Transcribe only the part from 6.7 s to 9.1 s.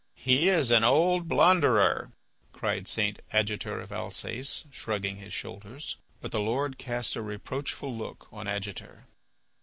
cast a reproachful look on Adjutor.